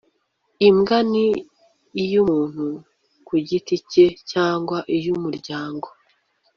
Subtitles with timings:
[0.67, 1.27] Imbwa ni
[2.03, 2.65] iy’umuntu
[3.27, 5.87] ku giti cye cyangwa iy’umuryango